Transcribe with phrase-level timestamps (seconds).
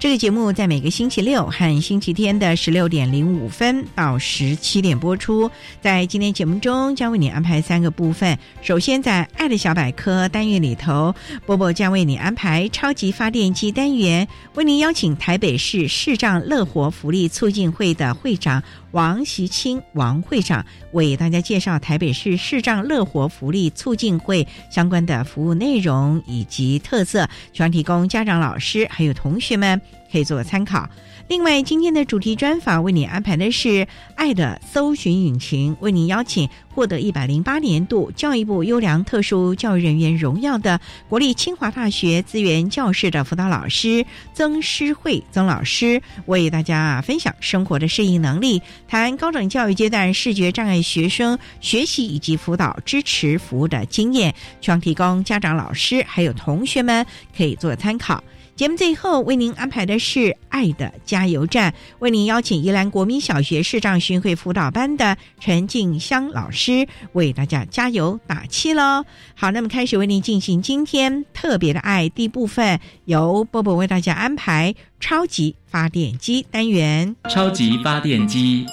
[0.00, 5.50] 这个节目在每个星期六和星期天的十六点零五分到十七点播出。
[5.80, 8.38] 在今天节目中，将为你安排三个部分。
[8.62, 11.12] 首先，在“爱的小百科”单元里头，
[11.44, 29.80] 波波将为你安排“超级发电机”单元，为您邀请台北市视障乐活福利促进会的会长王习清王会长为大家介绍台北市视障乐活福利促进会相关的服务内容以及特色，希望提供家长、老师还有同学们。
[30.10, 30.88] 可以做个参考。
[31.28, 57.04] 另外，今天的主题专访为你安排的是“爱的搜寻引擎”，为您邀请获得一百零八年度教育部优良特殊教育人员荣耀的国立清华大学资源教室的辅导老师曾诗慧曾老师，为大家分享生活的适应能力，谈高等教育阶段视觉障碍学生学习以及辅导支持服务的经验，希望提供家长、老师还有同学们
[57.36, 58.24] 可以做参考。
[58.58, 69.04] 节目最后为您安排的是“爱的加油站”，为您邀请宜兰国民小学视障巡回辅导班的陈静香老师为大家加油打气喽。
[69.36, 77.14] 好，那么开始为您进行今天特别的爱第一部分，由波波为大家安排“超级发电机”单元。
[77.30, 78.66] 超级发电机，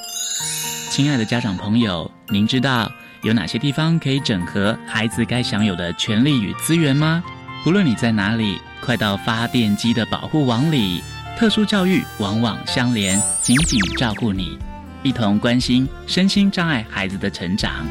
[0.89, 2.91] 亲爱的家长朋友，您知道
[3.21, 7.23] 有哪些地方可以整合孩子该享有的权利与资源吗？
[7.65, 8.59] 无论你在哪里。
[8.79, 11.01] 快到发电机的保护网里，
[11.35, 14.59] 特殊教育网网相连，紧紧照顾你，
[15.01, 17.83] 一同关心身心障碍孩子的成长。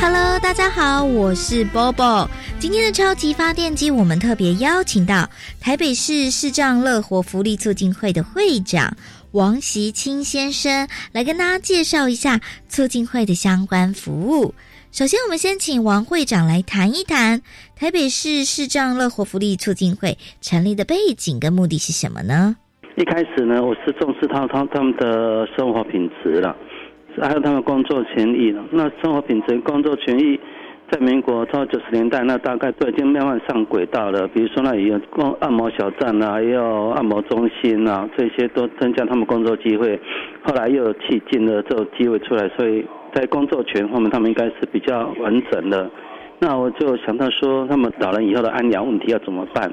[0.00, 2.28] Hello，大家好，我是 Bobo。
[2.58, 8.96] 今天的超级发电机，我们特别邀请到台北市视障乐活福利促进会的会长
[9.34, 14.54] 王习清先生来跟大家介绍一下促进会的相关服务。
[14.92, 17.42] 首先，我们先请王会长来谈一谈
[17.74, 22.54] 台北市市障乐活福利促进会成立的背景跟目的是什么呢？
[22.96, 26.56] 一开始呢，我是重视他他他们的生活品质了，
[27.20, 28.64] 还有他们工作权益了。
[28.70, 30.38] 那生活品质、工作权益，
[30.90, 34.28] 在民国到九十年代，那大概都已经慢慢上轨道了。
[34.28, 35.00] 比如说，那也有
[35.40, 39.98] 按摩小站啊，也有按摩中心啊，这些都增加他们工作机会。
[40.42, 42.84] 后来又有迄今的这种机会出来，所以。
[43.14, 45.88] 在工作权方面，他们应该是比较完整的。
[46.40, 49.70] 那我就想到说，他们老人以后的安养问题要怎么办？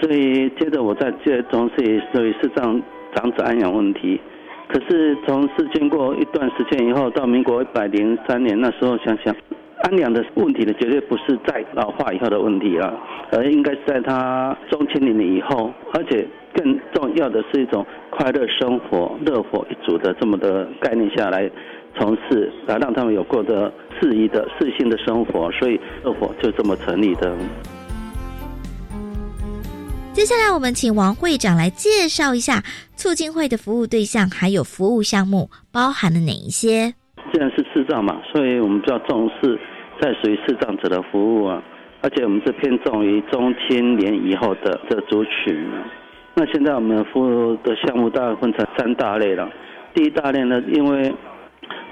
[0.00, 2.80] 所以接着我在接从事所以是这样
[3.12, 4.20] 长者安养问题。
[4.68, 9.34] 可是从事经过一段时间以后，到民国一百零三年那时候想想，
[9.82, 12.98] 安养的问题呢，绝对不是在老化以后的问题了，
[13.32, 21.50] 而应该是在他中青年以后，而且更重要的是一种快乐生活、乐活一族的这么的概念下来。
[21.98, 27.34] 从事来让他们有过得适宜的适性的生活，所以乐活就这么成立的。
[30.12, 32.62] 接下来，我们请王会长来介绍一下
[32.96, 36.92] 促进会的服务对象，还有服务项目包含了哪一些？
[37.32, 39.58] 既然是视障嘛，所以我们比较重视
[40.00, 41.62] 在属于视障者的服务啊，
[42.02, 45.68] 而且我们是偏重于中青年以后的这族群。
[46.34, 49.48] 那现在我们服务的项目大概分成三大类了。
[49.94, 51.12] 第一大类呢，因为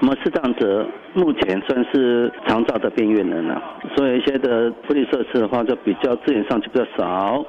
[0.01, 3.63] 我们视障者目前算是长照的边缘人了，
[3.97, 7.45] 所以一些的福利设施的话，就比较资源上就比较少。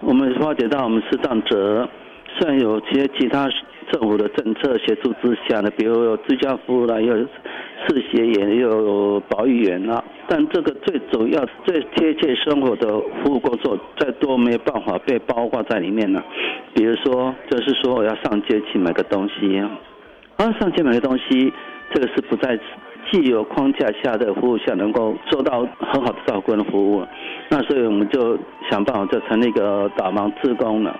[0.00, 1.86] 我们发觉到我们视障者
[2.38, 3.46] 虽然有些其他
[3.90, 12.88] 政府的政策协助之下呢，比如有居家服务啦，有视协员，有保育员啦，但这个最主要、最贴切生活的
[13.22, 16.22] 服务工作，再多没有办法被包括在里面呢。
[16.74, 19.70] 比如说，就是说我要上街去买个东西，啊，
[20.60, 21.52] 上街买个东西，
[21.92, 22.58] 这个是不在
[23.10, 27.04] 既有框架下的服务下能够做到很好的照顾的服务。
[27.48, 28.38] 那所以我们就
[28.70, 30.96] 想办法就成立一个导盲志工了。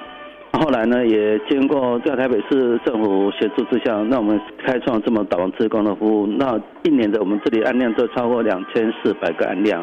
[0.52, 6.26] 后来呢，也经过在台北市政府协助之下，那我们开创这么导盲职工的服务。
[6.26, 9.80] 那一年的我们这里案量都超过两千四百个案量。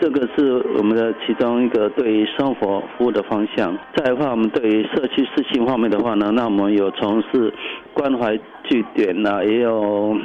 [0.00, 3.76] 这个是我们的其中一个对于生活服务的方向。
[3.94, 7.52] 再的话，我们对于社区事情方面的话呢，那我们有从事
[7.92, 10.16] 关怀据点呐，也有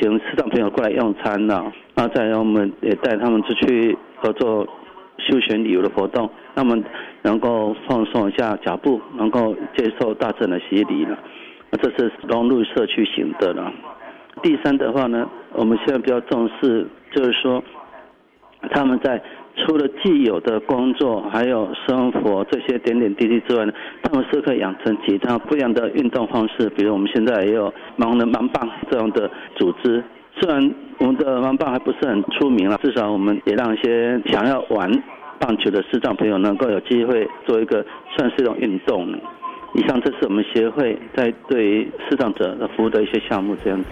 [0.00, 1.64] 请市长朋友过来用餐呐。
[1.96, 4.66] 那再有我们也带他们出去合作
[5.18, 6.76] 休闲旅游的活动，那么
[7.22, 11.18] 能够放松一下脚步，能够接受大自然的洗礼了。
[11.82, 13.72] 这是融入社区型的了。
[14.42, 17.62] 第三的话呢，我们现在比较重视，就是说。
[18.70, 19.22] 他们在
[19.58, 23.72] 除了既有的工作，还有生活这些点点滴滴之外呢，
[24.02, 26.70] 他们是可以养成其他不一样的运动方式。
[26.70, 30.02] 比如我们现在也有盲人盲棒这样的组织，
[30.40, 34.90] 虽然我们的盲棒还不是很出名了，至少我们也让一些想要玩
[35.38, 37.84] 棒球的视障朋友能够有机会做一个
[38.16, 39.08] 算是一种运动。
[39.74, 43.88] 以上这是我们协会在对视障者的服务的一些项目，这样子。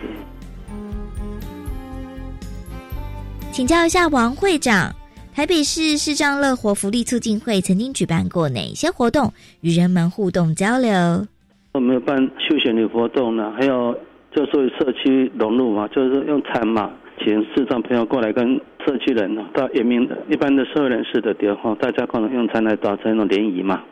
[3.50, 4.92] 请教一下王会长，
[5.34, 11.26] 台北市视障乐活福利促进会曾经举办过哪些活动与人们互动交流？
[11.74, 13.96] 我们有办休闲的活动呢，还有
[14.34, 23.82] 就说社区融入嘛，就是用餐嘛，请市长朋友过来跟社区人到人民一般的社会人士的电话，大家可能用餐来达成一种联谊嘛。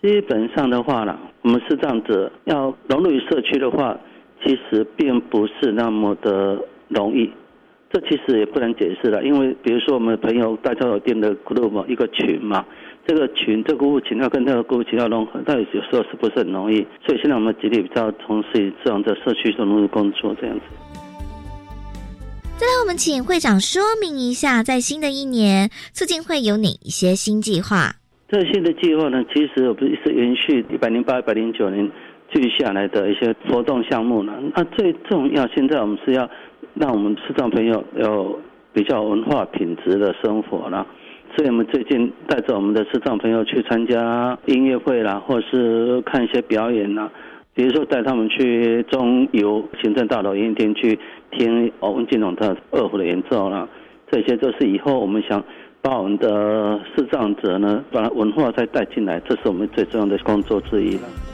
[0.00, 3.96] 基本上的话呢，我们是这样子要融入于社区的话，
[4.44, 6.58] 其实并不是那么的
[6.88, 7.30] 容易。
[7.92, 12.64] 这其实也不能解释了，因为比如说我们朋友大家有订的 group 一个群嘛，
[13.06, 16.78] 这个群这个物群要跟那个物群要融合，但有时候是不是很容易？
[17.06, 20.62] 所以现在我们极力比较从事这样的社区融入工作这样子。
[22.56, 27.96] 再来，我们请会长说明一下，在新的一年促进会有哪一些新计划？
[28.30, 31.86] 这新的计划呢，其实不是延续一百零八、一百零九年
[32.32, 34.32] 继续下来的一些活动项目呢。
[34.56, 36.26] 那最重要，现在我们是要。
[36.74, 38.38] 让我们视障朋友有
[38.72, 40.86] 比较文化品质的生活啦，
[41.36, 47.10] 所以我们最近带着我们的视障朋友去参加音乐会啦，或是看一些表演啦，
[47.54, 50.98] 比如说带他们去中游行政大楼音乐厅去
[51.30, 53.68] 听温金龙的二胡的演奏啦，
[54.10, 55.44] 这些都是以后我们想
[55.82, 61.31] 把我们的视障者呢，把文化再带进来，这是我们最重要的工作之一了。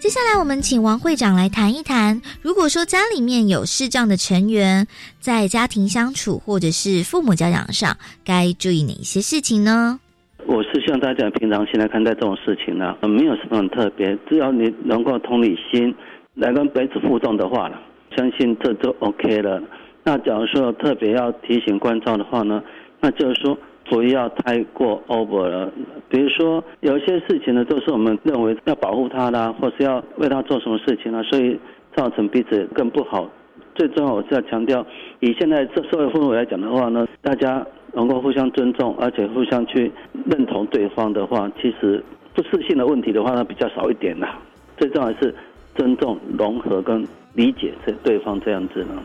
[0.00, 4.86] 接下来，我们请王会长来谈一谈，如果说家里面有视障的成员，
[5.18, 7.94] 在家庭相处或者是父母教养上，
[8.24, 10.00] 该注意哪些事情呢？
[10.46, 15.94] 我是希望大家平常心来看待这种事情呢，没有什么很特别，只要你能够同理心
[16.34, 17.76] 来跟彼此互动的话呢，
[18.16, 19.62] 相信这就 OK 了。
[20.02, 22.62] 那假如说特别要提醒关照的话呢，
[23.00, 23.56] 那就是说。
[23.90, 25.68] 不要太过 over 了，
[26.08, 31.58] 比如说有一些事情呢，都是我们认为要保护他啦，或是要为他做什么事情呢，所以
[31.96, 33.28] 造成彼此更不好。
[33.74, 34.86] 最重要我是要强调，
[35.18, 39.90] 以现在这社会氛围来讲的话呢，大家能够互相尊重，而且互相去
[40.24, 42.00] 认同对方的话，其实
[42.32, 44.38] 不适性的问题的话呢比较少一点啦。
[44.76, 45.34] 最重要是
[45.74, 49.02] 尊重、融合跟理解这对方这样子呢。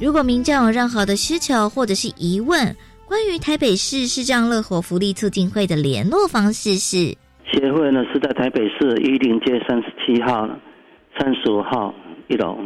[0.00, 7.16] 如果民众有任何的需求或者是疑问，关于台北市视障乐活福利促进会的联络方式是：
[7.50, 10.48] 协会呢是在台北市一林街三十七号、
[11.18, 11.92] 三十五号
[12.28, 12.56] 一楼，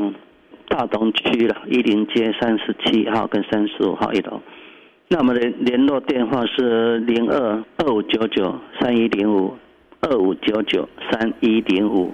[0.69, 1.57] 大东区了。
[1.71, 4.39] 一林街三十七号跟三十五号一楼。
[5.09, 9.57] 那我们的联络电话是零二二五九九三一零五
[10.01, 12.13] 二五九九三一零五。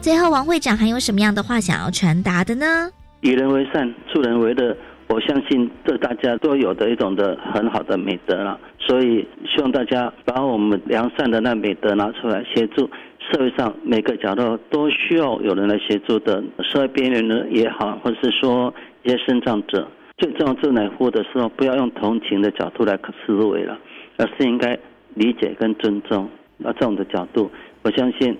[0.00, 2.90] 最后，王会长还有什么样的话想要传达的呢？
[3.20, 4.74] 与人为善，助人为乐，
[5.08, 8.58] 我相信这大家都有的一种的很好的美德了。
[8.78, 12.88] 所以希望大家把我们良善的那美德拿出来，协助
[13.30, 23.78] 社会上每个角落都需要有人来协助的社会边缘人也好，或者是说一些生长者，最重要做奶服务的时候，不要用同情的角度来思维了，
[24.16, 24.78] 而是应该
[25.12, 26.26] 理解跟尊重。
[26.56, 27.50] 那这种的角度，
[27.82, 28.34] 我相信。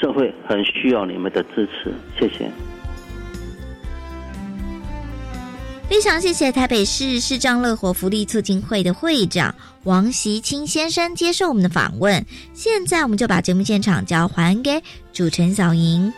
[0.00, 2.50] 社会很需要你们的支持，谢谢。
[5.88, 12.24] 非常谢谢台北市市长乐活福利促进会的会长王习清先生接受我们的访问。
[12.54, 14.82] 现在我们就把节目现场交还给
[15.12, 16.10] 主持人小莹。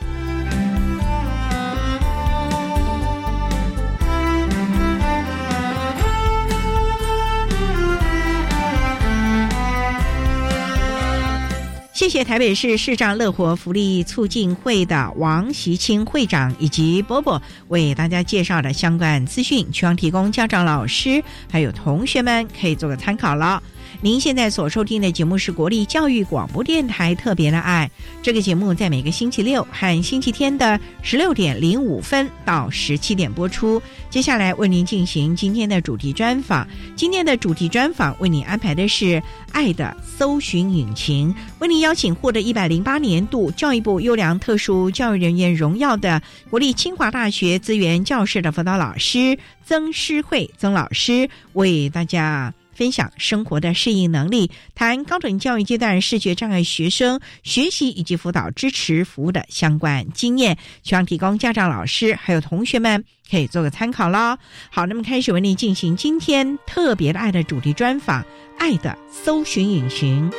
[12.05, 23.63] 谢谢台北市市障乐活福利促进会的王习清会长以及波波为大家介绍的相关资讯，希望提供家长、老师还有同学们可以做个参考了。
[24.01, 27.91] 您现在所收听的节目是国立教育广播电台特别的爱，
[28.23, 33.81] 这个节目在每个星期六和星期天的十六点零五分到十七点播出。
[34.11, 39.23] 接下来为您进行今天的主题专访，今天的主题专访为您安排的是
[39.53, 46.21] “爱的搜寻引擎”，为您邀请获得一百零八年度教育部优良特殊教育人员荣耀的
[46.51, 52.53] 国立清华大学资源教室的辅导老师曾诗慧曾老师为大家。
[52.75, 64.37] 分享生活的适应能力，谈高等教育阶段视觉障碍学生学习以及辅导支持服务的相关经验，希望提供家长、老师还有同学们可以做个参考喽。
[64.71, 68.23] 好，那么开始为您进行今天特别的爱的主题专访，
[68.59, 70.31] 《爱的搜寻引擎》，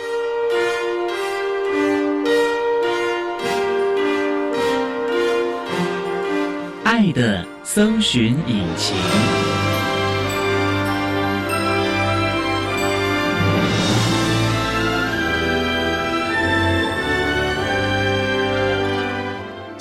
[6.83, 9.54] 爱的搜寻引擎。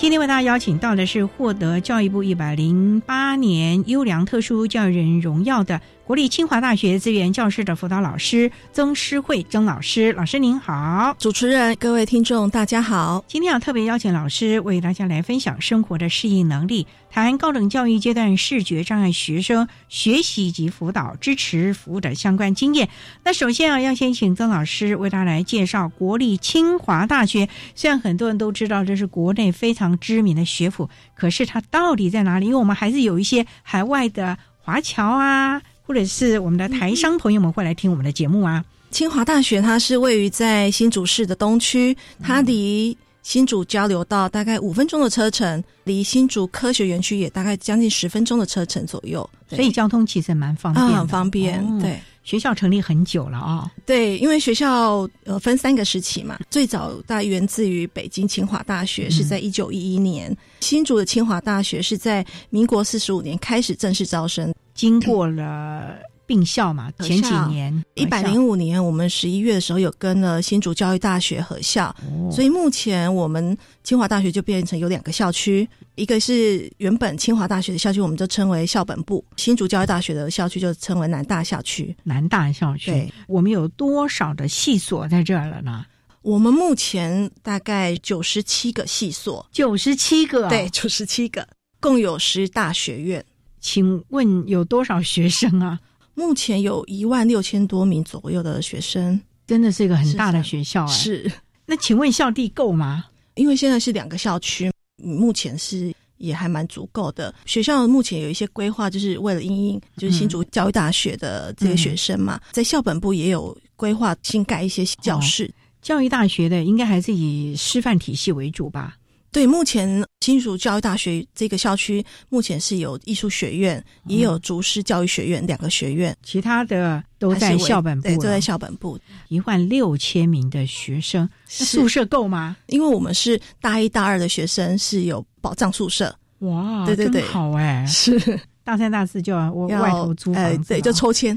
[0.04, 10.12] 今天为大家邀请到的是获得教育部一百零八年优良特殊教育人荣耀的国立清华大学资源教室的辅导老师曾诗慧曾老师。
[10.12, 13.24] 老师您好，主持人各位听众大家好。
[13.26, 22.90] 今天要特别邀请老师为大家来分享生活的适应能力，谈高等教育阶段视觉障碍学生学习及辅导支持服务的相关经验。
[23.24, 27.48] 那首先啊，要先请曾老师为大家来介绍国立清华大学。
[27.74, 32.44] 虽然很多人都知道这是国内非常知名的学府，可是它到底在哪里？
[32.44, 35.62] 因为我们还是有一些海外的华侨啊。
[35.86, 38.64] 或者是我们的台商朋友们会来听我们的节目啊。
[38.90, 51.78] 清华大学它是位于在新竹市的东区，它离新竹交流道大概五分钟的车程，离新竹科学园区也大概将近十分钟的车程左右，所以交通其实蛮方便，很方便。
[51.80, 53.68] 对，学校成立很久了啊。
[53.84, 64.54] 对，因为学校呃分三个时期嘛，最早大概源自于北京清华大学，是在一九一一年；新竹的清华大学是在民国四十五年开始正式招生。
[64.74, 71.94] 经过了并校嘛，前几年一百零五年，我们十一月的时候有跟了新竹教育大学合校，
[72.32, 81.94] 所以目前我们清华大学就变成有两个校区，一个是原本清华大学的校区，我们就称为校本部；新竹教育大学的校区就称为南大校区。
[82.02, 85.84] 南大校区，对，我们有多少的系所在这儿了呢？
[86.22, 91.46] 我们目前大概九十七个系所，九十七个，对，九十七个，
[91.80, 93.22] 共有十大学院。
[93.64, 95.80] 请问有多少学生啊？
[96.12, 100.86] 目前有一万六千多名左右的学生，真的是一个很大的学校。
[100.86, 101.28] 是，
[101.64, 103.06] 那请问校地够吗？
[103.36, 104.70] 因为现在是两个校区，
[105.02, 107.34] 目前是也还蛮足够的。
[107.46, 115.50] 学校目前有一些规划，就是为了应应就是新竹教育大学的这些学生嘛，在校本部也有规划新盖一些教室。
[115.80, 118.96] 教育大学的应该还是以师范体系为主吧？
[119.34, 128.96] 对，目前新竹教育大学这个校区目前是有艺术学院，也有竹师教育学院两个学院，其他的都在校本部，对，都在校本部。
[129.26, 132.56] 一万六千名的学生，宿舍够吗？
[132.66, 136.14] 因为我们是大一、大二的学生是有保障宿舍。
[136.38, 141.36] 哇，对对对，好哎，是大三、大四就要我外头租房子，对，就抽签。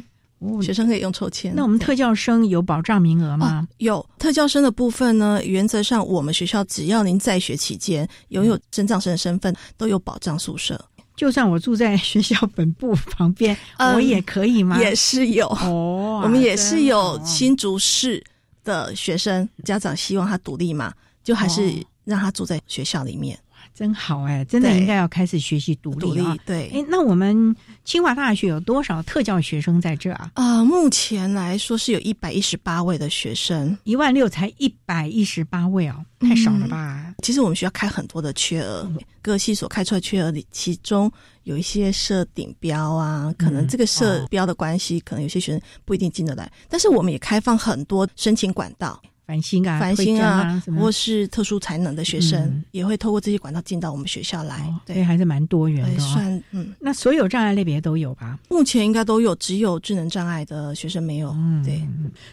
[0.61, 1.53] 学生可以用抽签。
[1.55, 3.67] 那我们特教生有保障名额吗？
[3.77, 10.79] 有特教生的部分呢，原则上我们学校只要您在学期间拥有真障生的身份，都有保障宿舍。
[11.15, 13.57] 就算我住在学校本部旁边，
[13.95, 14.79] 我也可以吗？
[14.79, 18.23] 也是有哦，我们也是有新竹市
[18.63, 23.35] 的学生家长希望他独立嘛，就还是让他住在学校里面。
[23.77, 26.35] 真好哎，真的应该要开始学习独立啊！
[26.47, 27.55] 对，哎，那我们
[27.85, 30.31] 清华大学有多少特教学生在这啊？
[30.33, 37.13] 啊，目前来说是有一百一十八位的学生，一万六才一百一十八位哦，太少了吧？
[37.21, 38.91] 其实我们学校开很多的缺额，
[39.21, 41.11] 各系所开出来缺额里，其中
[41.43, 48.99] 有一些设顶标啊，可能这个设标的关系，可能有些学生不一定进得来，但是我们也开放很多申请管道。
[49.27, 54.73] 繁星啊、繁星啊或是特殊才能的学生，嗯也会透过这些管道进到我们学校来。
[54.85, 56.07] 对，还是蛮多元对，的、哦。
[56.13, 58.39] 算嗯，那所有障碍类别都有吧？
[58.49, 61.31] 目前应该都有，只有智能障碍的学生没有。
[61.31, 61.85] 嗯，对。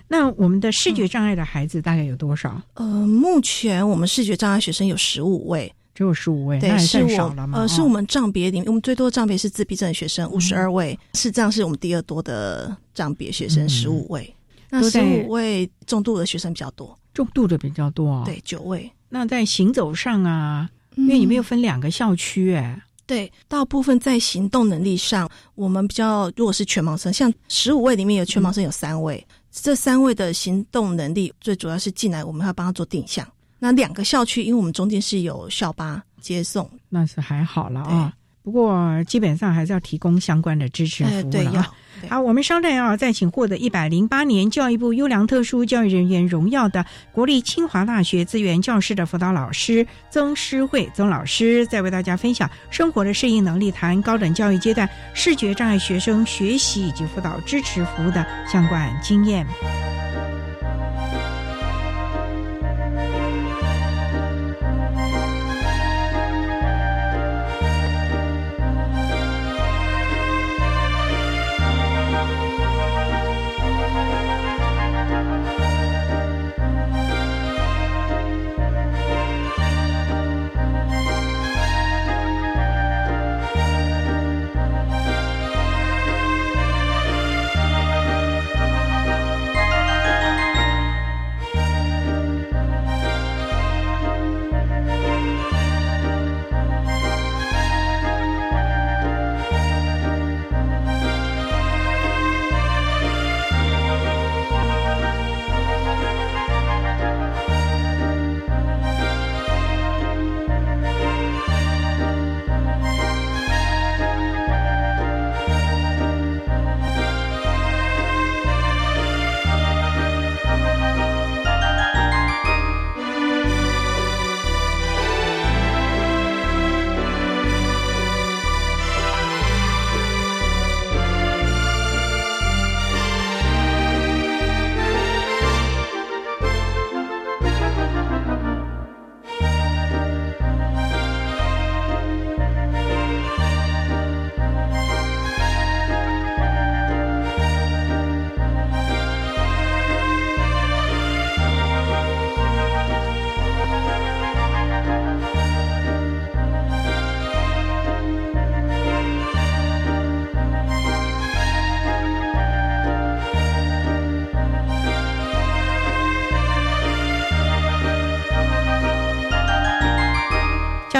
[0.06, 2.62] 那我们的视觉障碍的孩子大概有多少？
[2.74, 7.48] 呃，目前我们视觉障碍学生有十五位，只有十五位，那对，还是少我？
[7.52, 14.32] 呃，是哦我们障别里面，我们最多的障别是自闭症的学生五十二位，视障是我们第二多的障别学生嗯十五位，
[14.80, 33.24] 那十五位重度的学生比较多，重度的比较多、哦。，对，九位，那在行走上啊，因为你们有嗯分两个校区，哎、对，大部分在行动能力上，我们比较如果是全盲生，像十五位里面有全盲生有三位，这三位的行动能力最主要是进来，我们要帮他做定向。
[33.60, 38.12] 那两个校区，因为我们中间是有校巴接送，那是还好了啊、
[38.44, 41.74] 不过基本上还是要提供相关的支持服务了。
[42.10, 59.46] 好，我们稍待啊，再请获得一百零八年教育部优良特殊教育人员荣耀的国立清华大学资源教室的辅导老师曾诗慧曾老师，再为大家分享生活的适应能力，谈高等教育阶段视觉障碍学生学习以及辅导支持服务的相关经验。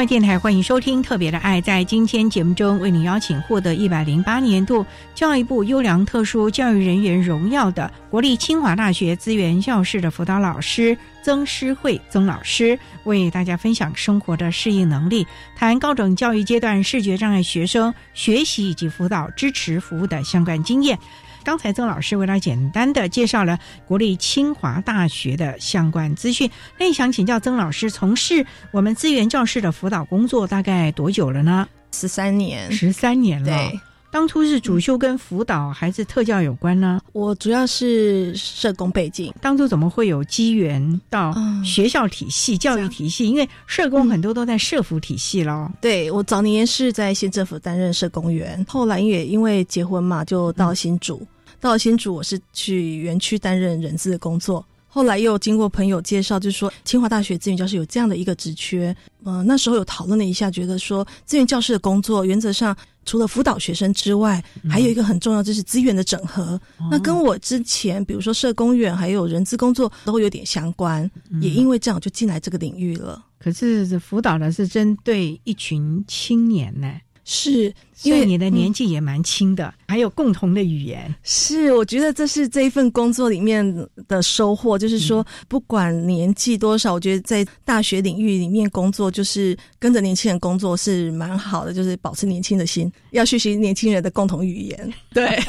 [0.07, 1.63] 电台欢迎收听《特别的爱》。
[1.65, 20.99] 在今天节目中，为您邀请获得一百零八年度教育部优良特殊教育人员荣耀的国立清华大学资源教室的辅导老师曾诗慧曾老师，为大家分享生活的适应能力，谈高等教育阶段视觉障碍学生学习以及辅导支持服务的相关经验。
[21.45, 31.69] 刚才曾老师为大家简单的介绍了国立清华大学的相关资讯，那也想请教曾老师，从事我们资源教室的辅导工作大概多久了呢？
[31.93, 33.47] 十三年，十三年了。
[33.47, 33.81] 对，
[34.11, 37.01] 当初是主修跟辅导还是特教有关呢？
[37.13, 43.29] 我主要是社工背景，当初怎么会有机缘到嗯学校体系、教育体系？
[43.29, 45.71] 因为社工很多都在社服体系咯。
[45.81, 51.25] 对我早年是在县政府担任社工员，后来也因为结婚嘛，就到新竹。
[51.65, 54.63] 到了新竹，我是去园区担任人资的工作。
[54.87, 58.95] 后来又经过朋友介绍，就是说清华大学资源教室有这样的一个职缺。
[59.23, 66.61] 呃，那时候有讨论了一下，觉得说资源教师的工作原则上除了辅导学生之外，还有一个很重要就是资源的整合。
[66.91, 73.25] 那跟我之前比如说社工院还有人资工作都有点相关，也因为这样就进来这个领域了。
[73.39, 76.93] 可是辅导的是针对一群青年呢，
[77.25, 81.15] 是因为你的年纪也蛮轻的，还有共同的语言。
[81.23, 83.65] 是，我觉得这是这一份工作里面
[84.07, 94.93] 的收获，就是说，不管年纪多少，我觉得在大学领域里面工作，就是跟着年轻人工作是蛮好的，就是保持年轻的心，要学习年轻人的共同语言。
[95.15, 95.41] 对，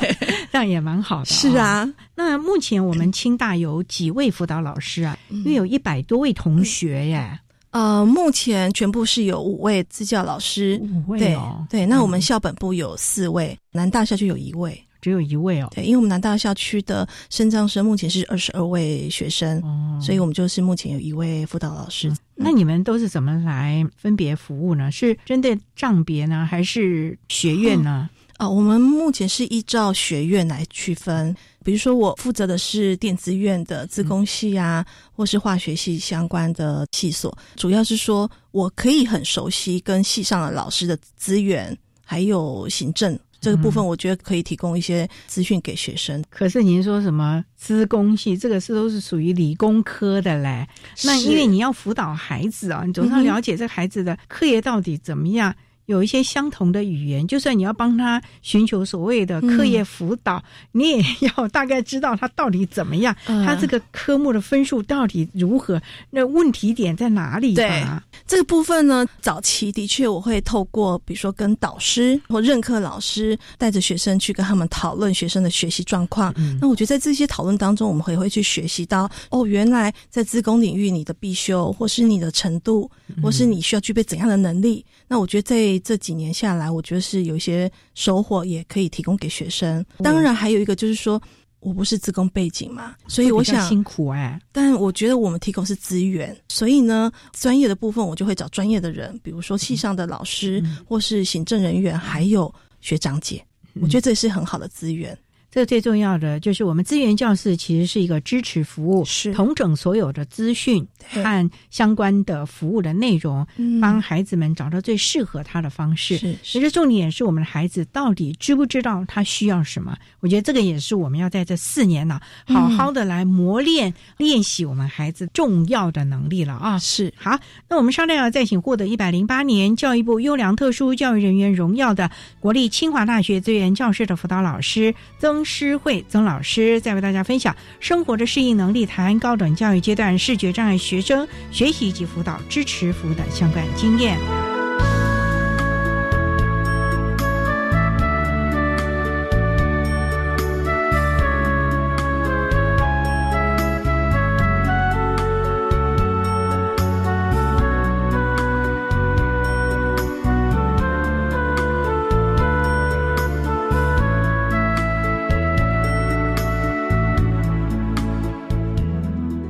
[0.51, 5.17] 这样也蛮好的、是，啊，那目前我们清大有几位辅导老师啊？
[5.29, 7.39] 因为有一百多位同学耶，
[7.75, 11.67] 呃，目前全部是有五位支教老师，五位对哦。
[11.69, 14.81] 对，那我们校本部有四位，南大校区有一位。
[15.01, 15.67] 只有一位哦。
[15.75, 22.09] 对，因为我们南大校区的升障生目前是二十二位学生，哦，所以我们就是目前有一位辅导老师。
[22.33, 24.89] 那你们都是怎么来分别服务呢？
[24.89, 28.09] 是针对账别呢，还是学院呢？
[28.37, 46.21] 哦，我们目前是依照学院来区分，比如说我负责的是电子院的自工系啊，或是化学系相关的系所，主要是说我可以很熟悉跟系上的老师的资源，还有行政这个部分，我觉得可以提供一些资讯给学生。
[46.29, 50.67] 可是您说什么资工系，这个是都是属于理工科的嘞？
[51.05, 55.55] 那因为你要辅导孩子啊，你总要了解这个孩子的课业到底怎么样。
[55.85, 68.03] 有一些相同的语言，就算你要帮他寻求所谓的课业辅导，你也要大概知道他到底怎么样，嗯他这个科目的分数到底如何，那问题点在哪里对吧？
[68.27, 76.33] 这个部分呢，早期的确我会透过比如说跟导师或任课老师带着学生去跟他们讨论学生的学习状况。
[76.37, 82.89] 嗯那我觉得在这些讨论当中，我们也会去学习到哦，原来在自工领域你的必修，或是你的程度，
[83.21, 84.83] 或是你需要具备怎样的能力。
[85.07, 89.85] 那我觉得在这几年下来，我觉得是有一些收获，也可以提供给学生。
[89.99, 91.21] 当然，还有一个就是说。
[91.61, 103.43] 我不是自工背景嘛，所以我想辛苦哎、但我觉得我们提供是资源，所以呢，专业的部分我就会找专业的人，比如说系上的老师，嗯或是行政人员，还有学长姐。
[103.81, 105.17] 我觉得这是很好的资源。
[105.55, 116.17] 这个最重要的就是我们资源教室其实是一个支持服务，是统整所有的资讯对和相关的服务的内容，嗯帮孩子们找到最适合他的方式。
[116.17, 119.95] 是其实重点是我们的孩子到底知不知道他需要什么？
[120.19, 126.77] 我觉得这个也是我们要在这四年呢、嗯好好的来磨练、练习我们孩子重要的能力了啊！
[126.79, 127.39] 是好，
[127.69, 144.54] 那我们商量要再请获得一百零八年教育部优良特殊教育人员荣耀的国立清华大学资源教室的辅导老师曾诗慧曾老师，在为大家分享生活的适应能力，谈高等教育阶段视觉障碍学生学习及辅导支持服务的相关经验。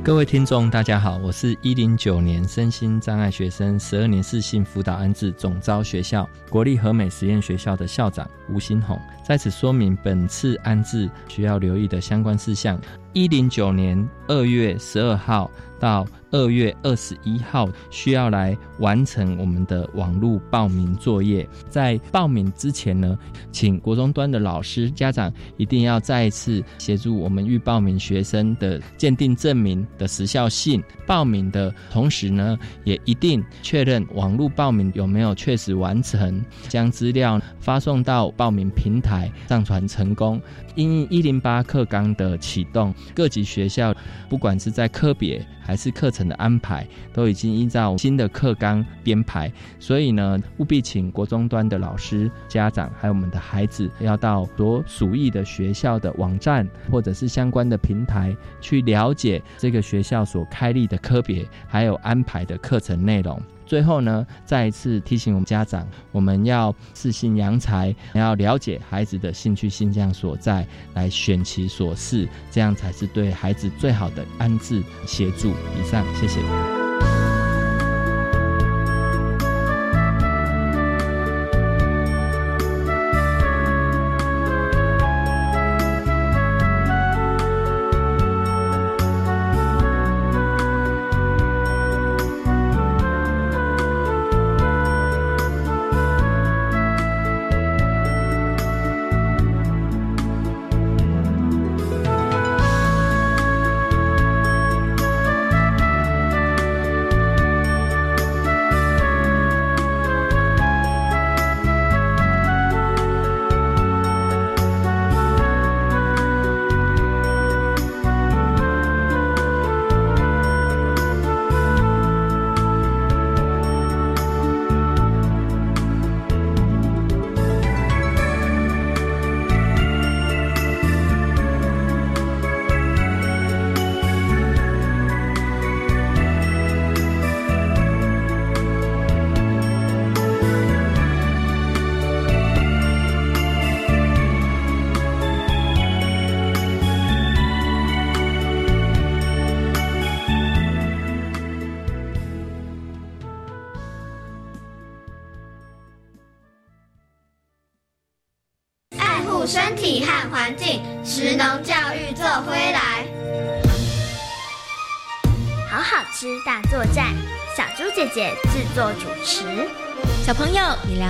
[0.06, 12.80] 各位听众，大家好，我是一零九年身心障碍学生十二年四性辅导安置总招学校国立和美实验学校的校长吴新红，在此说明本次安置需要留意的相关事项。
[13.16, 15.50] 一零九年二月十二号
[15.80, 21.48] 到二月二十一号，需要来完成我们的网络报名作业。
[21.68, 23.18] 在报名之前呢，
[23.52, 30.82] 请国中端的老师、家长一定要再次协助我们预报名学生的鉴定证明的时效性。
[31.06, 40.40] 报名的同时呢，也一定确认网络报名有没有确实完成，将资料发送到报名平台上传成功。
[40.76, 43.92] 因一零八课纲的启动，各级学校
[44.28, 49.50] 不管是在科别还是课程的安排，都已经依照新的课纲编排。
[49.80, 63.40] 所以呢，务必请国中端的老师、家长还有我们的孩子，要到所属意的学校的网站或者是相关的平台去了解这个学校所开立的科别，还有安排的课程内容。
[63.66, 75.50] 最后呢，再一次提醒我们家长，我们要适性扬才，要了解孩子的兴趣倾向所在，来选其所适，这样才是对孩子最好的安置协助。
[75.50, 76.85] 以上，谢谢。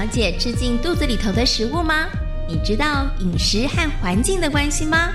[0.07, 2.07] 了解吃进肚子里头的食物吗？
[2.49, 5.11] 你知道饮食和环境的关系吗？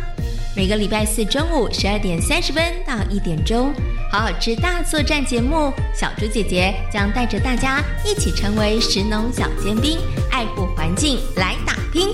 [0.53, 3.73] 每个礼拜四中午十二点三十分到一点钟，
[4.11, 9.97] 好好吃大作战节目，小猪姐姐将带着大家一起成为食农小尖兵，
[10.29, 12.09] 爱护环境来打拼。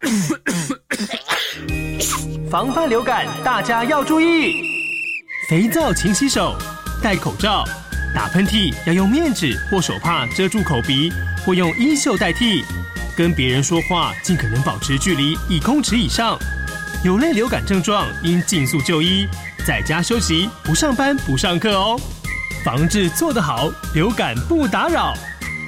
[2.50, 4.54] 防范流感，大家要注意：
[5.50, 6.56] 肥皂勤洗手，
[7.02, 7.62] 戴口罩，
[8.14, 11.12] 打喷嚏要用面纸或手帕遮住口鼻，
[11.46, 12.64] 或用衣袖代替。
[13.16, 16.38] 跟别人说话尽可能保持距离一公尺以上。
[17.04, 19.26] 有类流感症状，应尽速就医，
[19.64, 21.98] 在家休息，不上班不上课哦。
[22.64, 25.14] 防治做得好，流感不打扰。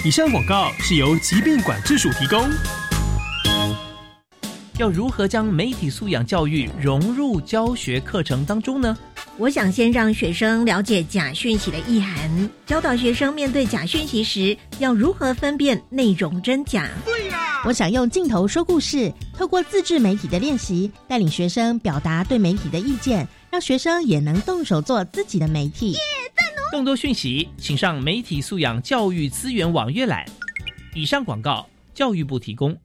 [0.04, 2.44] 以上广告是由疾病管制署提供。
[4.78, 8.96] 要如何将媒体素养教育融入教学课程当中呢？
[9.40, 16.90] 我想先让学生了解假讯息的意涵，教导学生面对假讯息时要如何分辨内容真假。
[17.04, 17.62] 对啦！
[17.64, 25.92] 我想用镜头说故事，透过自制媒体的练习，带领学生表达对媒体的意见，让学生也能动手做自己的媒体。
[25.92, 25.98] 耶，
[26.36, 26.66] 赞哦！
[26.72, 30.26] 更多讯息，请上媒体素养教育资源网阅览。
[30.94, 32.76] 以上广告，教育部提供。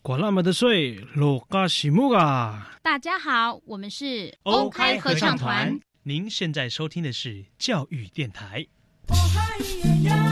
[0.00, 2.70] 管那么的水，落嘎西木啊！
[2.82, 5.78] 大家好，我们是欧开合唱团。
[6.04, 8.66] 您现在收听的是教育电台。
[10.02, 10.27] 教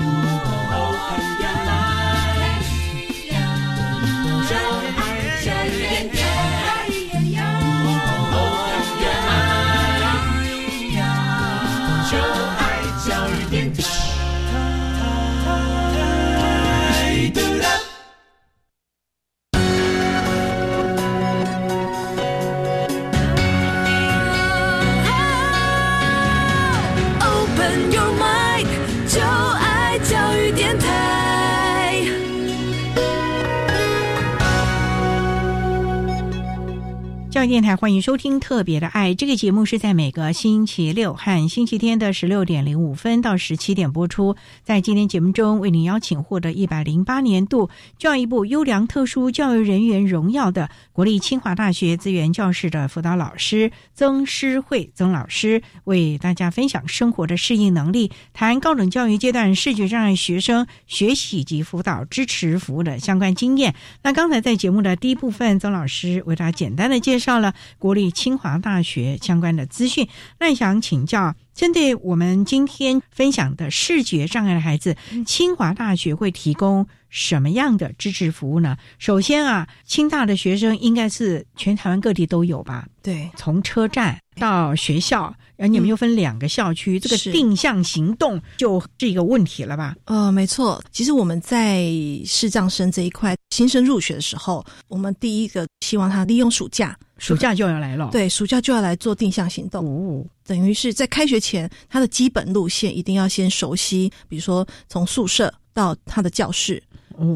[37.49, 44.35] 电台欢迎收听《特别的爱》这个节目，是在每个星期六和星期天的十六点零五分到十七点播出。
[44.65, 63.77] 在今天节目中，为您邀请获得一百零八年度教育部优良特殊教育人员荣耀的国立清华大学资源教室的辅导老师曾诗慧曾老师，为大家分享生活的适应能力，谈高等教育阶段视觉障碍学生学习及辅导支持服务的相关经验。
[64.03, 67.36] 那刚才在节目的第一部分，曾老师为大家简单的介绍。
[67.37, 70.09] 到了国立清华大学相关的资讯，
[70.40, 74.96] 那想请教，针对我们今天分享的视觉障碍的孩子，
[75.27, 78.79] 清华大学会提供什么样的支持服务呢？
[78.99, 82.87] 首先啊，清大的学生应该是全台湾各地都有吧？
[83.03, 85.25] 对，从车站到学校，
[85.57, 89.94] 然后你们又分两个校区，这个定向行动就是一个问题了吧？
[90.07, 91.85] 呃，没错，其实我们在
[92.25, 96.99] 视障生这一块新生入学的时候，我们第一个希望他利用暑假。
[97.19, 99.87] 暑假就要来了，对，暑假就要来做定向行动。
[99.87, 106.83] 哦，等于是在开学前，他的基本路线一定要先熟悉，比如说从宿舍到他的教室，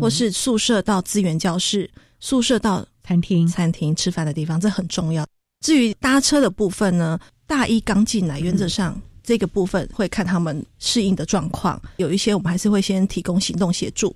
[0.00, 5.26] 或是宿舍到资源教室，宿舍到餐厅，餐厅吃饭的地方，这很重要。
[5.64, 14.12] 至于搭车的部分呢，大一刚进来，原则上这个部分会看他们适应的状况，有一些我们还是会先提供行动协助，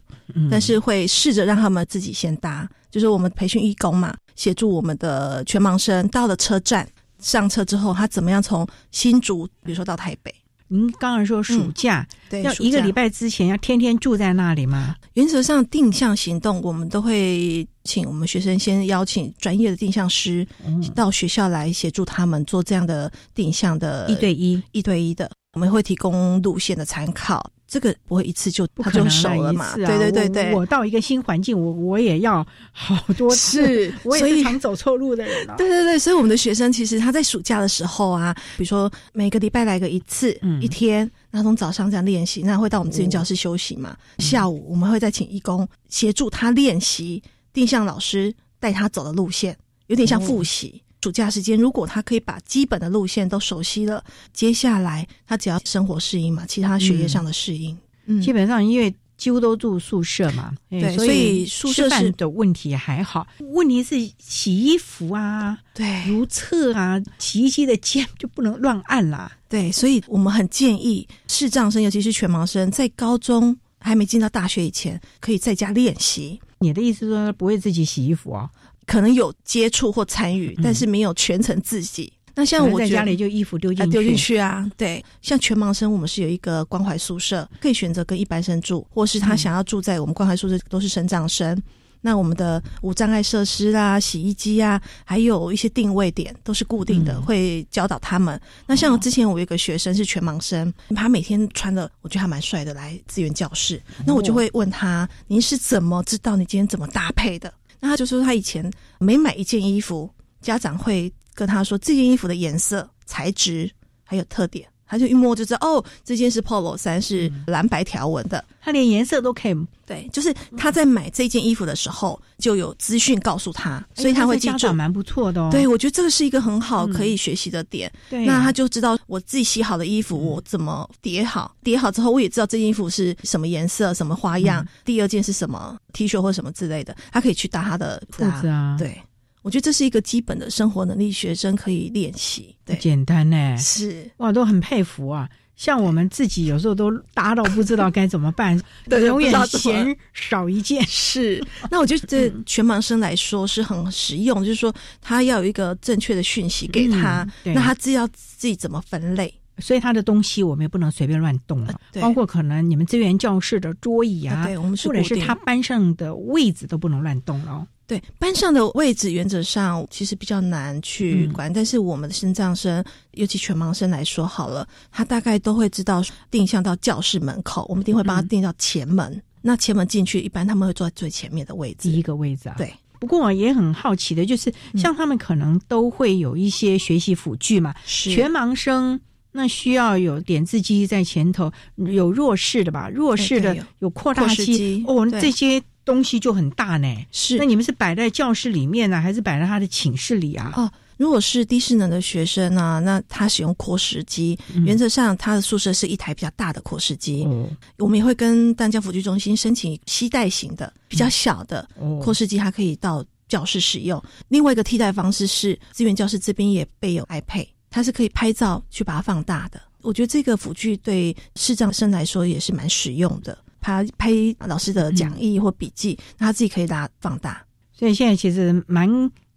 [0.50, 4.12] 但是会试着让他们自己先搭，就是我们培训义工嘛。
[4.34, 6.84] 协助我们的全盲生到了车站
[7.20, 10.34] 上车之后，他怎么样从新竹，比如说到台北？
[10.66, 14.96] 您刚才说暑假，对，要一个礼拜之前要天天住在那里吗？
[15.12, 20.46] 原则上定向行动，我们都会请我们学生先邀请专业的定向师
[20.94, 27.50] 到学校来协助他们做这样的定向的一对一、一对一的，我们会提供路线的参考。
[27.66, 29.74] 这个不会一次就他就熟了嘛？
[29.74, 35.46] 对对对对，我到一个新环境，我我也要好多次， 我也是常走错路的人。
[35.56, 43.96] 对对对，所以我们的学生其实他在暑假的时候啊，比如说每个礼拜来个一次，一天，那从早上这样练习，那会到我们资源教室休息嘛？
[44.18, 47.20] 下午我们会再请义工协助他练习
[47.54, 50.82] 定向老师带他走的路线，有点像复习。
[51.00, 63.26] 暑假时间，如果他可以把基本的路线都熟悉了，接下来他只要生活适应嘛，其他学业上的适应，嗯，基本上因为几乎都住宿舍嘛，对，所以宿舍的问题还好。
[63.52, 69.30] 问题是洗衣服啊，对，如厕啊，洗衣机的键就不能乱按啦。
[69.46, 76.40] 对，所以我们很建议视障生，尤其是全盲生，在高中还没进到大学以前，可以在家练习。
[76.64, 78.48] 你的意思说不会自己洗衣服啊？
[78.86, 82.10] 可能有接触或参与，但是没有全程自己。
[82.34, 85.04] 那像我在家里就衣服丢进丢进去啊，对。
[85.20, 91.62] 像全盲生，我们是有一个关怀宿舍，可以选择跟一般生住，或是他想要住在我们关怀宿舍，都是生长生。
[92.06, 98.38] 那我们的无障碍设施啊、洗衣机啊，还有一些定位点都是固定的，会教导他们。
[98.66, 107.50] 那像之前我有一个学生是全盲生，他每天穿的我觉得还蛮帅的来资源教室，那我就会问他：您是怎么知道你今天怎么搭配的？
[107.80, 110.10] 那他就说他以前每买一件衣服，
[110.42, 113.70] 家长会跟他说这件衣服的颜色、材质
[114.04, 114.68] 还有特点。
[114.94, 118.42] 他就一摸就知道，哦，这件是 polo 衫，是蓝白条纹的。
[118.60, 125.42] 他连颜色都可以，对，就是他在买这件衣服的时候就有资讯告诉他，所以他会记住，蛮不错的。
[125.42, 125.48] 哦。
[125.50, 127.92] 对，我觉得这个是一个很好可以学习的点。
[128.08, 138.76] 对，那他就知道我自己洗好的衣服我怎么叠好，叠好之后我也知道这件衣服是什么颜色、什么花样，第二件是什么 T 恤或什么之类的，他可以去搭他的裤子啊。
[138.78, 138.98] 对。
[139.44, 142.56] 我觉得这是一个基本的生活能力，学生可以练习。
[142.64, 145.28] 对，简单呢，是哇，都很佩服啊。
[145.54, 150.82] 像我们自己有时候都搭到不知道该怎么办， 永远嫌少一件。
[150.86, 159.32] 是，那我觉得这全盲生来说是很实用，就是说他要有一个正确的讯息给他，那他自要自己怎么分类。
[159.58, 167.66] 所以他的东西我们也不能随便乱动了，包括可能你们资源教室的桌椅啊，对，我们或者是他班上的位置都不能乱动了。
[167.86, 179.22] 对班上的位置，原则上其实比较难去管，但是我们的身障生，尤其全盲生来说，好了，他大概都会知道定向到教室门口，我们一定会帮他定到前门。
[179.42, 182.54] 那前门进去，一般他们会坐在最前面的位置，第一个位置啊。
[182.56, 182.72] 对。
[183.00, 188.98] 不过我也很好奇的，就是像他们可能都会有一些学习辅具嘛，全盲生
[189.36, 192.88] 那需要有点字机在前头，有弱势的吧？
[192.88, 195.60] 弱势的有扩大机哦，这些。
[195.86, 200.50] 东西就很大呢，是那你们是摆在教室里面呢，还是摆在他的寝室里啊？
[200.56, 207.26] 哦，如果是低势能的学生啊，那他使用扩视机，原则上他的宿舍是一台比较大的扩视机。
[207.26, 211.68] 嗯我们也会跟丹江辅具中心申请携带型的比较小的
[212.00, 214.02] 扩视机，它可以到教室使用。
[214.28, 219.60] 另外一个替代方式是资源教室这边也备有 iPad，它是可以拍照去把它放大的。
[219.82, 223.36] 我觉得这个辅具对视障生来说也是蛮实用的。
[223.60, 227.44] 他拍老师的讲义或笔记，他自己可以拉放大。
[227.72, 228.88] 所以现在其实蛮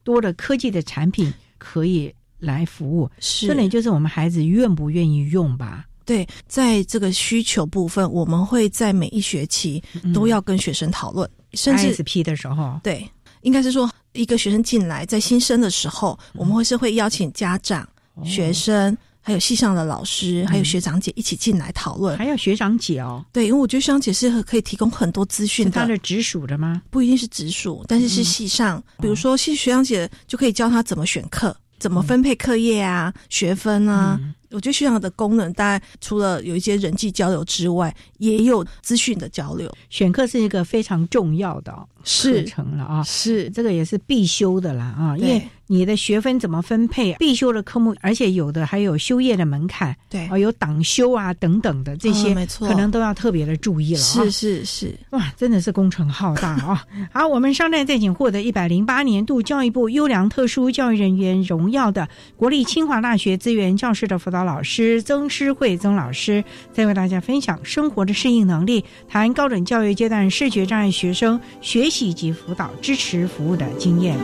[0.03, 5.85] 多的科技的产品可以来服务，是，重点就是我们孩子愿不愿意用吧？
[6.05, 9.81] 对，在这个需求部分，我们会在每一学期
[10.13, 13.09] 都要跟学生讨论，甚至 SP 的时候，对，
[13.41, 17.89] 应该是说一个学生进来在新生的时候，我们会是会邀请家长、
[18.23, 18.97] 学生。
[19.19, 22.17] 还有系上的老师，还有学长姐一起进来讨论。
[22.17, 25.71] 还有学长姐哦，对，因为我觉得学长姐是可以提供很多资讯的。
[25.71, 26.81] 他的直属的吗？
[26.89, 28.81] 不一定是直属，但是是系上。
[29.01, 34.17] 比如说系学长姐就可以教他怎么选课，怎么分配课业啊，学分啊。
[34.51, 39.71] 我觉得学长的功能，当然除了有一些人际交流之外，也有资讯的交流。
[39.89, 41.71] 选课是一个非常重要的
[42.03, 45.41] 课程了啊，是这个也是必修的啦啊，因为。
[45.69, 47.13] 你的学分怎么分配？
[47.15, 53.99] 必修的科目，而且有的还有修业的门槛，对，啊，有党修啊等等的这些，没错，可能都要特别的注意了。
[53.99, 56.85] 是是是，哇，真的是工程浩大啊！
[57.11, 62.07] 好，我们商代再请获得一百零八年度教育部优良特殊教育人员荣耀的
[62.37, 74.17] 国立清华大学资源教师的辅导老师曾诗慧曾老师，再为大家分享生活的适应能力，谈高等教育阶段视觉障碍学生学习及辅导支持服务的经验。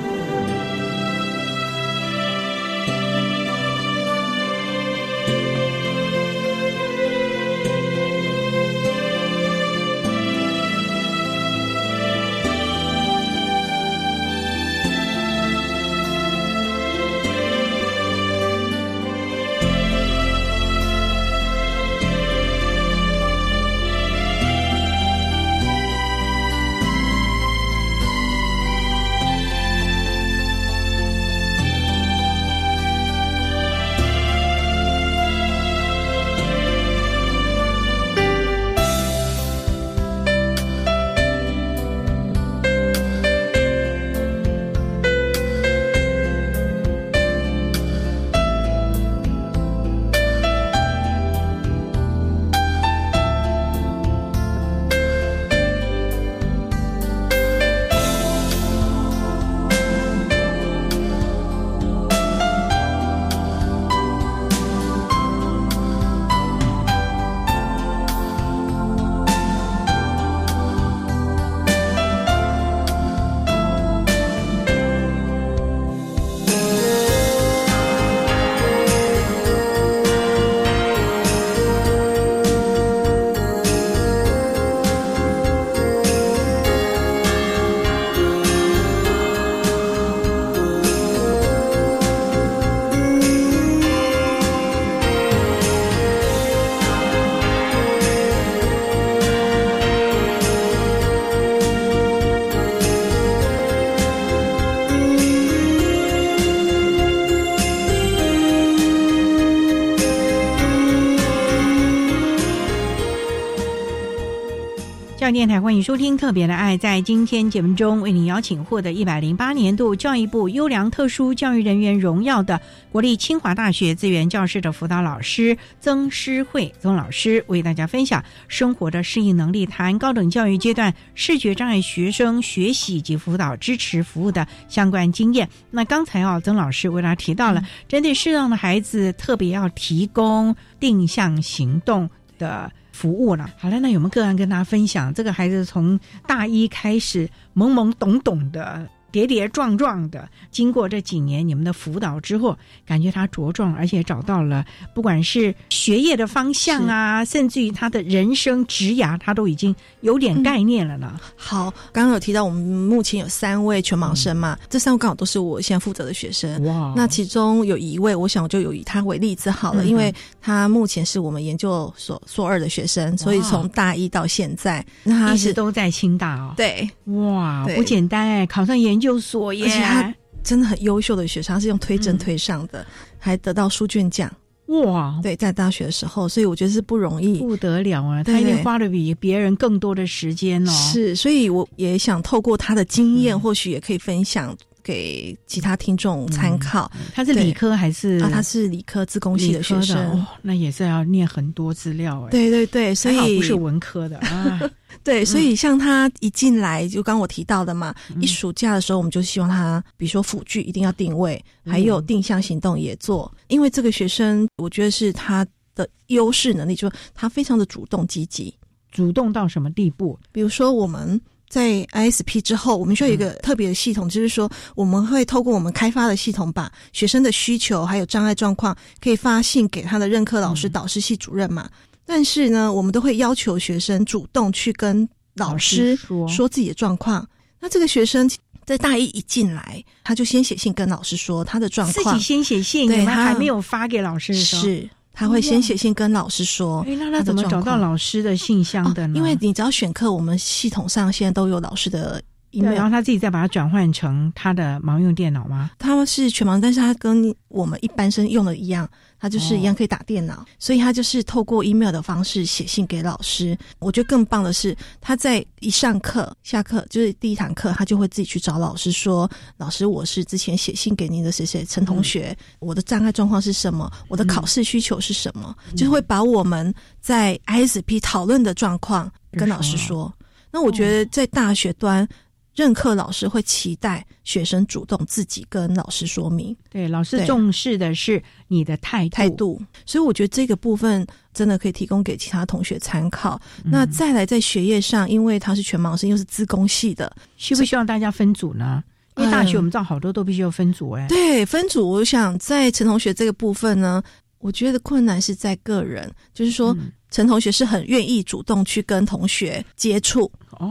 [115.34, 116.78] 电台欢迎收听《特别的爱》。
[116.80, 122.62] 在今天节目中，为您邀请获得一百零八年度教育部优良特殊教育人员荣耀的
[122.92, 135.50] 国立清华大学资源教室的辅导老师曾诗慧曾老师，为大家分享生活的适应能力，谈高等教育阶段视觉障碍学生学习及辅导支持服务的相关经验。
[135.72, 142.08] 那刚才啊，曾老师为大家提到了，针对适当的孩子，特别要提供定向行动
[142.38, 142.72] 的。
[142.94, 145.14] 服务了，好了，那有没有个案跟大家分享？
[145.14, 148.88] 这个孩子从大一开始懵懵懂懂的。
[149.14, 161.20] 跌跌撞撞的，经过这几年你们的辅导之后，感觉他茁壮，而且找到了不管是学业的方向啊，甚至于他的人生职涯，他都已经有点概念了呢。
[161.36, 166.64] 好，刚刚有提到我们目前有三位全盲生嘛，这三位刚好都是我现在负责的学生。
[166.66, 170.12] 哇，那其中有一位，我想我就有以他为例子好了，因为
[170.42, 176.56] 他目前是我们研究所硕二的学生，所以从大一到现在，他一直都在清大哦。
[176.58, 179.03] 对，哇，不简单哎，考上研。
[179.04, 182.86] 究所耶，而且他真的很优秀的学生，他是用推甄推上的，
[183.20, 184.32] 还得到书卷奖。
[184.68, 188.24] 哇，对，在大学的时候，所以我觉得是不容易，不得了啊！
[188.24, 190.72] 他一定花了比别人更多的时间哦。
[190.72, 194.56] 是，所以我也想透过他的经验，或许也可以分享。
[194.84, 196.92] 给其他听众参考。
[197.14, 198.20] 他是理科还是？
[198.22, 202.30] 啊，他是理科自工系的学生，那也是要念很多资料哎。
[202.30, 204.62] 对对对，所以不是文科的啊。
[205.04, 218.54] 对，所以像他一进来，就刚我提到的嘛，一暑假的时候，我们就希望他，比如说辅具一定要定位，还有定向行动也做，因为这个学生，我觉得是他的优势能力，就是他非常的主动积极，
[218.92, 220.18] 主动到什么地步？
[220.32, 221.20] 比如说我们。
[221.54, 231.70] 在 ISP 之后，我们需要一个特别的系统，就是说我们会透过我们开发的系统，把学生的需求还有障碍状况，可以发信给他的任课老师、导师系主任嘛。
[232.08, 235.96] 但是呢，我们都会要求学生主动去跟老师
[236.28, 237.24] 说自己的状况。
[237.60, 238.28] 那这个学生
[238.66, 244.90] 在大一一进来，他就先写信跟老师说他的状况，自己先写信，对，他还没有发给老师是。
[245.14, 249.14] 他会先写信跟老师说，那他怎么找到老师的信箱的呢？
[249.16, 252.22] 因为你只要选课，我们系统上现在都有老师的。
[252.62, 255.72] 然后他自己再把它转换成他的盲用电脑吗？
[255.80, 258.88] 他是全盲，但是他跟我们一般生用的一样，
[259.20, 263.58] 他就是一样可以打电脑，所以他就是透过 email 的方式写信给老师。
[263.80, 273.92] 我觉得更棒的是，他在一上课、下课，就是第一堂课，他就会自己去找老师说：“老师，我是之前写信给您的谁谁陈同学，我的障碍状况是什么？
[274.08, 280.14] 我的考试需求是什么？”就会把我们在 ISP 讨论的状况跟老师说。
[280.52, 282.08] 那我觉得在大学端。
[282.56, 293.42] 任课老师会期待学生主动自己跟老师说明，对老师重视的是你的态态度，所以我觉得这个部分真的可以提供给其他同学参考。
[293.64, 298.84] 那再来在学业上，因为他是全盲生，又是自工系的，需不需要大家分组呢？
[299.18, 301.08] 因为大学我们知道好多都必须要分组哎。
[301.08, 304.02] 对，分组，我想在陈同学这个部分呢，
[304.40, 306.76] 我觉得困难是在个人，就是说
[307.14, 310.30] 陈同学是很愿意主动去跟同学接触。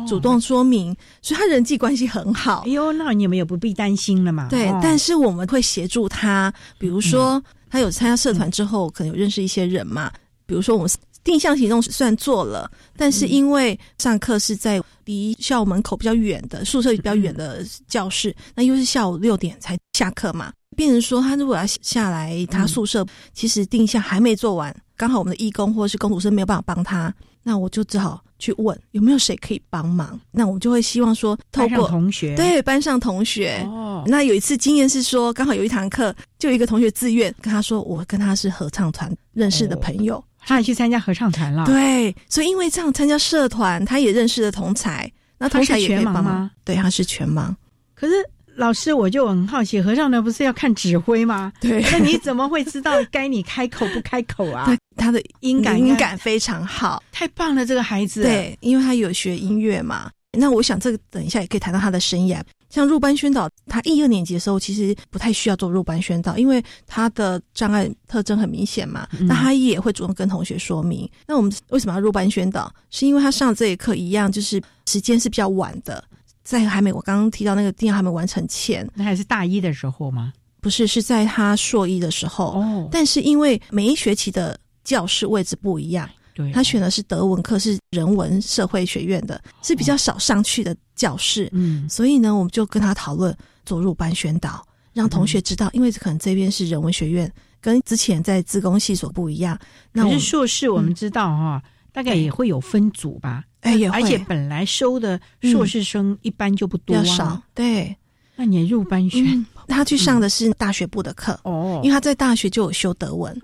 [0.09, 2.65] 主动说明，所以他人际关系很好。
[2.67, 4.49] 哎呦，那你们也不必担心了嘛。
[4.49, 10.11] 对，但是我们会协助他，比如说他有参加社团之后，可能有认识一些人嘛。
[10.47, 10.91] 比如说我们
[11.23, 20.53] 定向行动虽然做了，但是因为上课是在离校门口比较远的宿舍比较远的教室，那又是下午六点才下课嘛。
[20.77, 27.13] 病人说他如果要下来他宿舍，其实定向还没做完，刚好我们的义工或者是工读生没有办法帮他，
[27.43, 28.23] 那我就只好。
[28.43, 33.65] 去问有没有谁可以帮忙，那我们就会希望说，透过同学对班上同学。
[33.69, 41.65] 哦，那有一次经验是说，刚好有一堂课，就一个同学自愿跟他说，我跟他是合唱团认识的朋友，他也去参加合唱团了。
[41.67, 45.09] 对，所以因为这样参加社团，他也认识了同才，
[45.39, 46.51] 那同才也可以帮忙。
[46.65, 47.55] 对，他是全盲，
[47.95, 48.15] 可是。
[48.57, 51.53] 老师，我就很好奇，和尚呢不是要看指挥吗？
[51.61, 54.67] 对，那你怎么会知道该你开口不开口啊？
[54.97, 58.23] 他的音感音感非常好，太棒了，这个孩子。
[58.23, 60.11] 对，因为他有学音乐嘛。
[60.39, 62.41] 那我想这个等一下也可以谈到他的生涯。
[62.71, 69.07] 像入班宣导，他一二年级的时候其实不太需要做入班宣导，因为他的障碍特征很明显嘛。
[69.21, 71.07] 那他也会主动跟同学说明。
[71.27, 72.73] 那我们为什么要入班宣导？
[72.91, 76.03] 是因为他上这一课一样，就是时间是比较晚的。
[76.43, 80.33] 在还没我刚刚提到那个定还没完成前，那还是大一的时候吗？
[80.61, 82.53] 不是，是在他硕一的时候。
[82.53, 91.49] 哦，但是因为每一学期的教室位置不一样，对，他选的是德文课，是人文社会学院的，是比较少上去的教室。
[91.53, 93.37] 嗯，所以呢，我们就跟他讨论
[93.67, 99.59] 做入班宣导，让同学知道，因为可能这边是人文学院，跟之前在自工系所不一样。
[99.93, 101.63] 可是硕士我们知道哈，
[101.93, 103.43] 大概也会有分组吧。
[103.63, 107.43] 哎，也而且本来收的硕士生一般就不多啊，少。
[107.55, 107.97] 对，
[108.37, 113.35] 那你入班选，他去上的是大学部的课哦，因为他在大学就有修德文，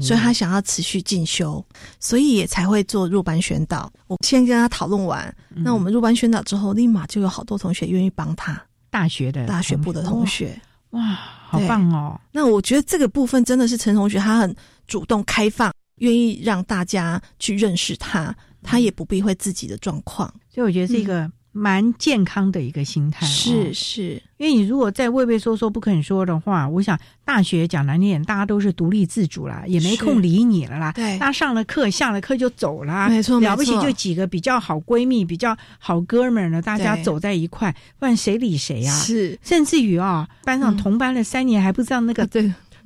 [0.00, 1.64] 所以他想要持续进修，
[2.00, 3.92] 所以也才会做入班宣导。
[4.06, 8.60] 我先跟他讨论完，那我们入班宣导之后，立马就有好多同学愿意帮他。
[8.90, 10.56] 大学的大学部的同学，
[10.90, 11.00] 哇，
[11.48, 12.20] 好棒哦！
[12.30, 14.54] 那我觉得这个部分真的是陈同学，他很
[14.86, 18.32] 主动开放，愿意让大家去认识他，
[18.64, 21.30] 他也不避讳自己的状况，所以我觉得是一个。
[21.56, 30.90] 蛮健康的一个心态，是是，因为你如果在畏畏缩缩不肯说的话，我想大学讲难听，大家都是独立自主啦，也没空理你了啦。
[30.90, 38.92] 对，大家上了课，下了课就走啦，没错，了不起就几个比较好闺蜜、比较好哥们儿呢，大家走在一块，不然谁理谁啊？
[38.92, 42.28] 是，甚至于啊，班上同班了三年还不知道那个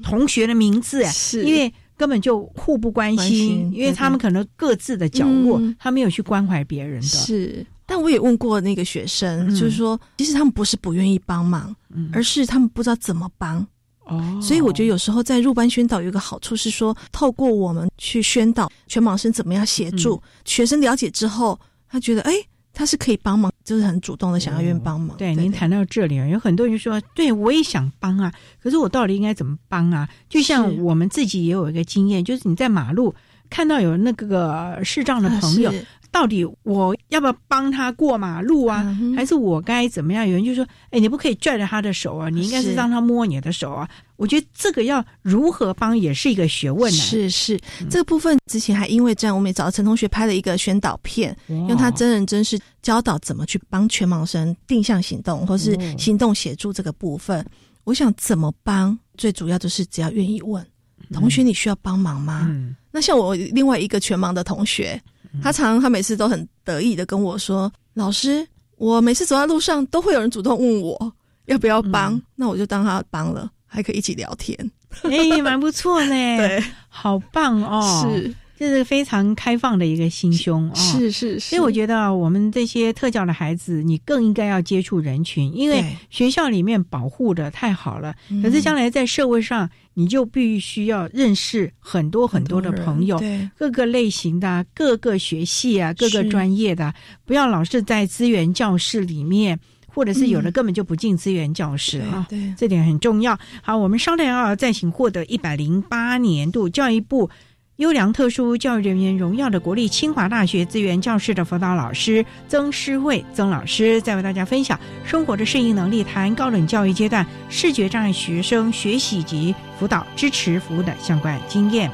[0.03, 1.43] 同学的名字，是。
[1.43, 7.67] 因为根本就互不关心，因为他们可能各自的角落，他没有去关怀别人的，是。
[7.85, 11.75] 但我也问过那个学生，就是说，其实他们不是不愿意帮忙，
[12.13, 13.67] 而是他们不知道怎么帮。
[14.05, 22.33] 哦，所以我觉得有时候在入班宣导有一个好处是说，透过我们去宣导全盲生怎么样协助学生了解之后，他觉得哎，
[22.79, 25.17] 他是可以帮忙，就是很主动的想要愿意帮忙。
[25.17, 30.09] 对，您谈到这里，有很多人说，对我也想帮啊，可是我到底应该怎么帮啊？
[30.29, 33.13] 就像我们自己也有一个经验，就是你在马路
[33.51, 35.75] 看到有那个视障的朋友。
[36.11, 38.97] 到底我要不要帮他过马路啊？
[39.15, 40.27] 还是我该怎么样？
[40.27, 46.99] 有人就说：“哎，你不可以拽着他的手啊，你应该是让他摸你的手啊。”我觉得这个要如何帮也是一个学问呢。
[46.99, 57.45] 是是，这个部分之前还因为这样，我们也找到陈同学拍了一个宣导片，用他真人真事教导怎么去帮全盲生定向行动，或是行动协助这个部分。
[57.85, 60.67] 我想怎么帮，最主要就是只要愿意问
[61.13, 62.51] 同学，你需要帮忙吗？
[62.91, 65.01] 那像我另外一个全盲的同学。
[65.43, 71.13] 他常他每次都很得意的跟我说：“老师，我每次走在路上都会有人主动问我
[71.47, 74.71] 要不要帮，那我就当他帮了，还可以一起聊天，
[75.03, 76.11] 哎，蛮不错呢。
[76.39, 80.75] 对，好棒哦，是。”这是非常开放的一个心胸啊！
[80.75, 88.13] 是是是，所以我觉得我们这些特教的孩子，你更应该要接触人群，因为学校里面保护的太好了。
[88.43, 93.23] 可是将来在社会上，你就必须要认识很多很多的朋友，
[93.57, 96.93] 各个类型的、各个学系啊、各个专业的，
[97.25, 99.57] 不要老是在资源教室里面，
[99.87, 102.27] 或者是有的根本就不进资源教室啊。
[102.29, 103.39] 对，这点很重要。
[103.63, 107.31] 好，我们稍等啊，再请获得一百零八年度教育部。
[107.79, 121.89] 优良特殊教育人员荣耀的国立清华大学资源教室的辅导老师曾诗慧曾老师，在为大家分享生活的适应能力，谈高等教育阶段视觉障碍学生学习及辅导支持服务的相关经验。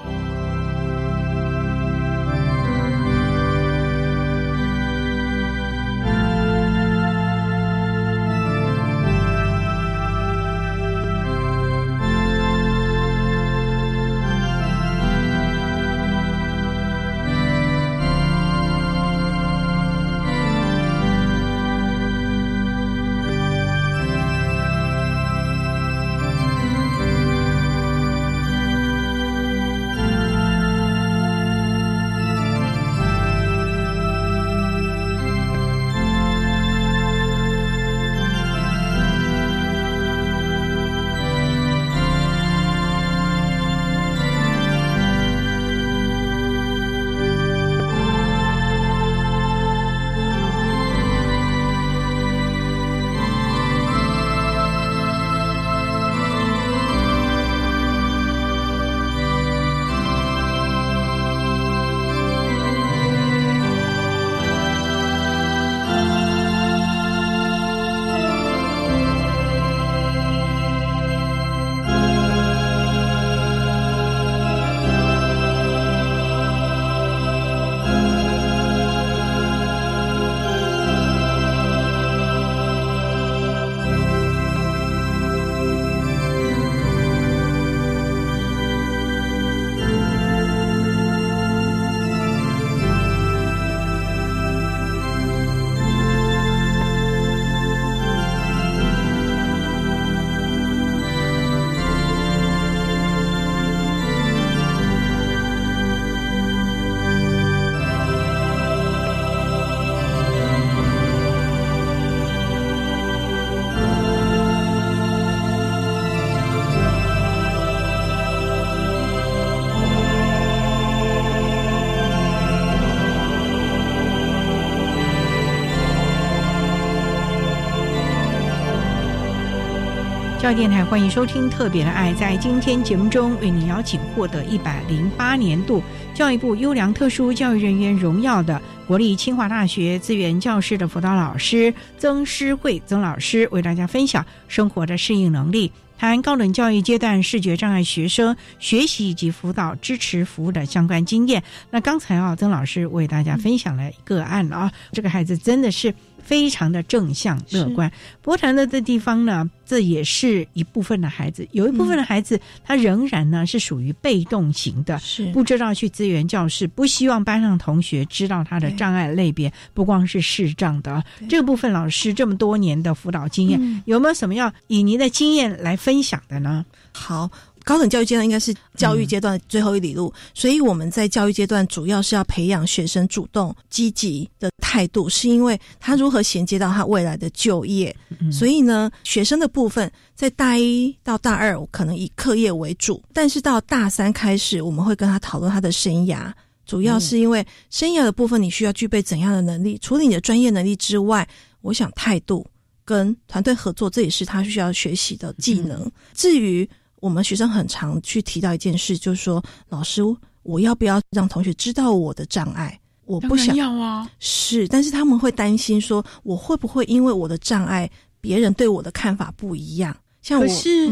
[130.45, 132.12] 教育电台欢迎收听《特别的爱》。
[132.16, 135.82] 在今天节目中，为您邀请获得一百零八年度
[136.12, 151.42] 教育部优良特殊教育人员荣耀的国立清华大学资源教师的辅导老师曾诗慧曾老师，为大家分享生活的适应能力，谈高等教育阶段视觉障碍学生学习以及辅导支持服务的相关经验。
[151.70, 155.95] 那刚才啊，曾老师为大家分享了个案啊，这个孩子真的是。
[156.25, 157.91] 非常的正向乐观，
[158.22, 171.70] 不过谈的这地方呢，这也是一部分的孩子，有一部分的孩子他仍然呢是属于被动型的，是不知道去资源教室，不希望班上同学知道他的障碍类别，不光是视障的这个部分。
[171.70, 176.64] 老师这么多年的辅导经验，有没有什么要以您的经验来分享的呢？
[176.93, 177.31] 好。
[177.65, 187.95] 高等教育阶段应该是教育阶段最后一里路，所以我们在教育阶段主要是要培养学生主动积极的态度，是因为他如何衔接到他未来的就业。
[188.31, 196.31] 所以呢，学生的部分在大一到大二可能以课业为主，但是到大三开始，我们会跟他讨论他的生涯，
[196.67, 199.79] 主要是因为生涯的部分你需要具备怎样的能力？
[199.81, 201.27] 除了你的专业能力之外，
[201.62, 202.47] 我想态度
[202.85, 205.91] 跟团队合作，这也是他需要学习的技能。
[206.12, 206.69] 至于
[207.05, 210.01] 我们学生很常去提到一件事，就是说，老师，
[210.43, 212.81] 我要不要让同学知道我的障碍？
[213.05, 217.91] 我不想要啊，是，但是他们会担心说，我会不会因为我的障碍，
[218.23, 219.95] 别人对我的看法不一样？
[220.23, 220.91] 像我，是，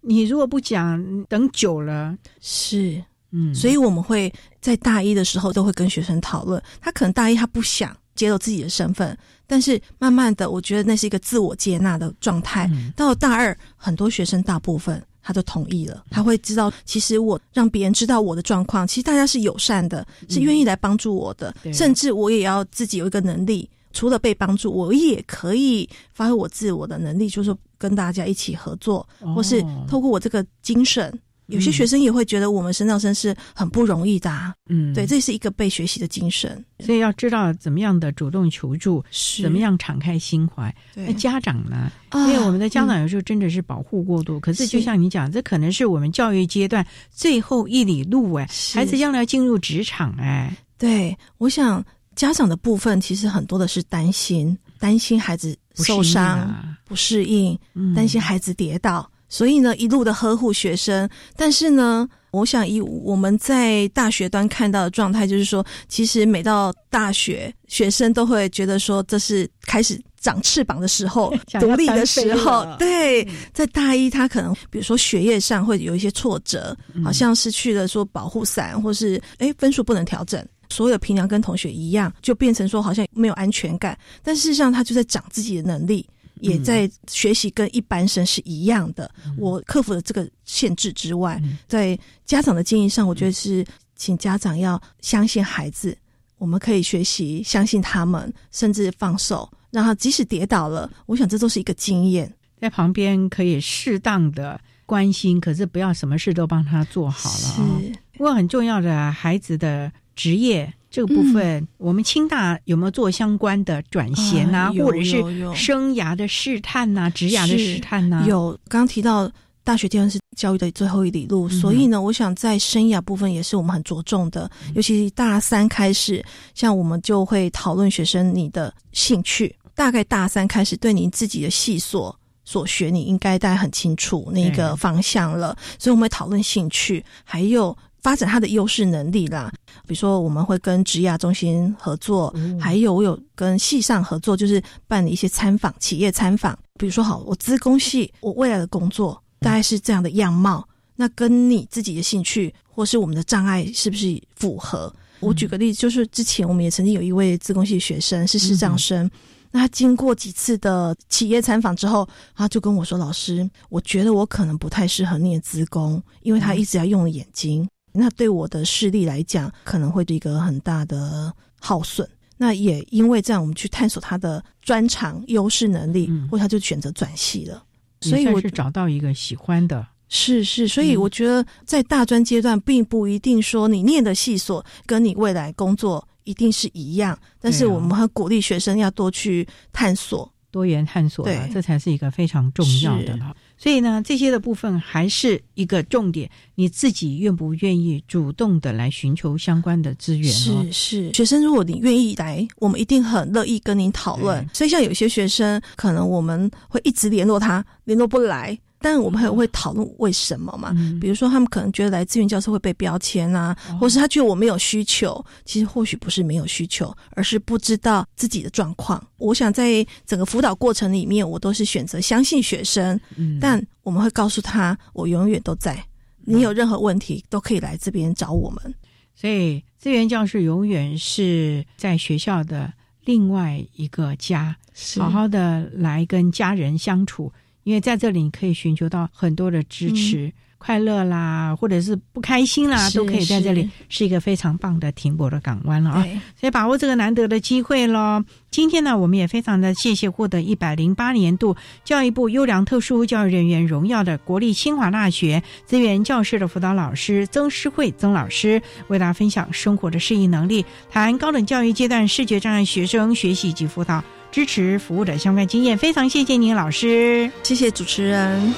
[0.00, 3.02] 你如果不讲，等久了，是，
[3.32, 12.70] 嗯，所以我们会在大一的时候都会跟学生讨论，他可能大一他不想揭露自己的身份，但是慢慢的，我觉得那是一个自我接纳的状态。
[12.94, 15.04] 到了大二，很多学生大部分。
[15.28, 29.06] 他就同意了，他会知道，其实我让别人知道我的状况，其实大家是友善的，是愿意来帮助我的，甚至我也要自己有一个能力，除了被帮助，我也可以发挥我自我的能力，就是跟大家一起合作，
[29.36, 31.12] 或是透过我这个精神。
[31.48, 39.02] 有些学生也会觉得我们身障生是很不容易的，嗯，对，这是一个被学习的精神，所以要知道怎么样的主动求助，
[39.42, 40.74] 怎么样敞开心怀。
[40.94, 41.90] 那家长呢？
[42.12, 51.84] 因为我们的家长有时候真的是保护过度，可是就像你讲，这可能是我们教育阶段最后一里路哎，孩子将来进入职场哎，对，我想
[52.14, 57.58] 家长的部分其实很多的是担心，担心孩子受伤不适应，
[57.94, 59.10] 担心孩子跌倒。
[59.28, 72.66] 所以呢，一路的呵护学生，但是呢，我想以我们在大学端看到的状态，就是说，其实每到大学，学生都会觉得说，这是开始长翅膀的时候， 独立的时候。
[72.78, 76.74] 对，在大一，他可能比如说学业上会有一些挫折，
[77.04, 83.98] 好像失去了说保护伞，或是哎分数不能调整，所有的平常跟同学一样，就变成说好像没有安全感。
[84.22, 86.08] 但事实上，他就在长自己的能力。
[86.40, 89.10] 也在学习跟一般生是一样的。
[89.36, 93.64] 我克服了这个限制之外，在家长的建议上，我觉得是
[93.96, 95.96] 请家长要相信孩子，
[96.38, 107.36] 我们可以学习，相信他们，甚至放手，让他即使跌倒了，我想这都是一个经验，在旁边可以适当的关心，可是不要什么事都帮他做好了。
[107.36, 110.72] 是，不过很重要的孩子的职业。
[110.90, 115.22] 这个部分，我们清大有没有做相关的转衔啊，或者是
[115.54, 118.24] 生涯的试探呐、职涯的试探呐？
[118.26, 119.30] 有，刚刚提到
[119.62, 126.24] 大学阶段是教育的最后一里路，所以呢，我想在生涯部分也是我们很着重的，尤其大三开始，
[126.54, 137.76] 像我们就会讨论学生你的兴趣，大概大三开始对你自己的系所所学，你应该大概很清楚那个方向了，所以我们会讨论兴趣，还有。
[138.02, 139.52] 发展他的优势能力啦，
[139.86, 146.58] 比如说我们会跟职亚中心合作，还有我有跟系上合作，就是办理一些参访、企业参访。
[146.78, 154.94] 比如说，好，我资工系，我未来的工作大概是这样的样貌，那跟你自己的兴趣或是我们的障碍是不是符合？
[155.20, 159.10] 我举个例子，就是之前我们也曾经有一位资工系学生是视障生，
[159.50, 167.68] 那他经过几次的企业参访之后，他就跟我说：“老师，我觉得我可能不太适合念资工，因为他一直要用眼睛。”
[167.98, 172.08] 那对我的视力来讲，可能会是一个很大的耗损。
[172.36, 177.64] 那也因为这样，我们去探索他的专长、优势能力，或他就选择转系了。
[178.00, 180.68] 所以我是找到一个喜欢的，是是。
[180.68, 187.18] 所以我觉得在大专阶段，并不一定说你念的系所跟你未来工作一定是一样。
[187.40, 193.34] 但是我们很鼓励学生要多去探索、多元探索，对，这才是一个非常重要的了。
[193.58, 200.30] 所以呢，这些的部分还是一个重点，你自己愿不愿意主动的来寻求相关的资源？
[200.30, 204.48] 是是，学生如果你愿意来，我们一定很乐意跟您讨论。
[204.54, 210.72] 所以像有些学生，可能我们会一直联络他，联络不来，但我们还会讨论为什么嘛？
[211.00, 215.24] 比如说，他们可能觉得来资源教室会被标签啊，或是他觉得我没有需求。
[215.44, 219.04] 其实或许不是没有需求，而是不知道自己的状况。
[219.16, 222.98] 我想在整个辅导过程里面，我都是选择相信学生，
[223.40, 225.82] 但我们会告诉他，我永远都在。
[226.24, 228.74] 你有任何问题都可以来这边找我们。
[229.14, 232.72] 所以，资源教室永远是在学校的
[233.04, 234.54] 另外一个家，
[234.98, 237.32] 好好的来跟家人相处。
[237.68, 246.02] 因为在这里，你可以寻求到很多的支持、快乐啦，或者是不开心啦，都可以在这里，是一个非常棒的停泊的港湾了啊！
[246.40, 248.24] 所以把握这个难得的机会喽。
[248.50, 251.54] 今天呢，我们也非常的谢谢获得一百零八年度
[251.84, 264.02] 教育部优良特殊教育人员荣耀的国立清华大学资源教室的辅导老师曾诗慧曾老师，为大家分享生活的适应能力，谈高等教育阶段视觉障碍学生学习及辅导。
[264.30, 268.54] 支持服务的相关经验，非常谢谢您，老师，谢谢主持人。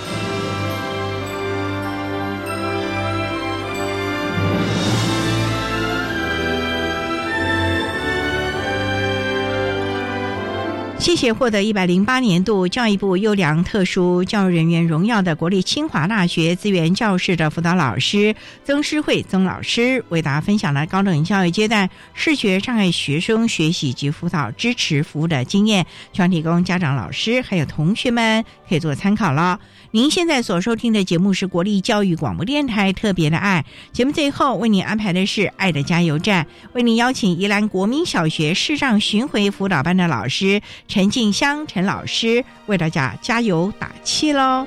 [11.01, 29.59] 谢谢获得一百零八年度教育部优良特殊教育人员荣耀的国立清华大学资源教室的辅导老师曾诗慧曾老师，为大家分享了高等教育阶段视觉障碍学生学习及辅导支持服务的经验，希望提供家长、老师还有同学们可以做参考了。
[29.93, 44.65] 您现在所收听的节目是国立教育广播电台特别的爱节目，最后为您安排的是爱的加油站，为您邀请宜兰国民小学视障巡回辅导班的老师陈静香陈老师为大家加油打气喽。